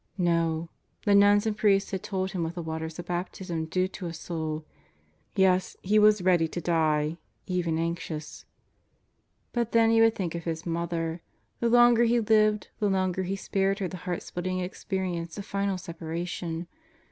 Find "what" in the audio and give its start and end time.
2.43-2.55